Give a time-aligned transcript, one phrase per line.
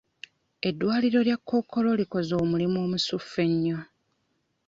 [0.69, 3.79] Eddwaliro lya kkookolo likoze omulimu omusufu ennyo.